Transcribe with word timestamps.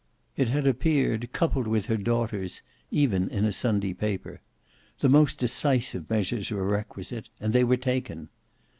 It 0.35 0.49
had 0.49 0.65
appeared 0.65 1.31
coupled 1.31 1.67
with 1.67 1.85
her 1.85 1.95
daughters, 1.95 2.63
even 2.89 3.29
in 3.29 3.45
a 3.45 3.53
Sunday 3.53 3.93
paper. 3.93 4.41
The 4.97 5.09
most 5.09 5.37
decisive 5.37 6.09
measures 6.09 6.49
were 6.49 6.65
requisite, 6.65 7.29
and 7.39 7.53
they 7.53 7.63
were 7.63 7.77
taken. 7.77 8.29